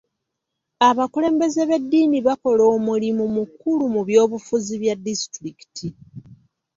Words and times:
Abakulembeze 0.89 1.61
b'eddiini 1.69 2.17
bakola 2.27 2.63
omulimu 2.75 3.23
mukulu 3.35 3.83
mu 3.93 4.01
by'obufuzi 4.07 4.73
bya 4.81 4.95
disitulikiti. 5.05 5.87